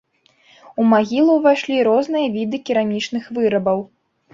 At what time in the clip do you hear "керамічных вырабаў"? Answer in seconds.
2.67-3.91